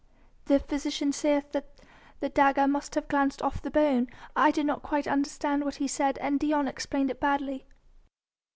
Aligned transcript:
"The 0.45 0.59
physician 0.59 1.11
saith 1.13 1.51
that 1.51 1.79
the 2.21 2.29
dagger 2.29 2.65
must 2.67 2.95
have 2.95 3.07
glanced 3.07 3.39
off 3.43 3.61
the 3.61 3.69
bone. 3.69 4.07
I 4.35 4.49
did 4.49 4.65
not 4.65 4.81
quite 4.81 5.07
understand 5.07 5.63
what 5.63 5.75
he 5.75 5.87
said, 5.87 6.17
and 6.17 6.39
Dion 6.39 6.67
explained 6.67 7.11
it 7.11 7.19
badly." 7.19 7.67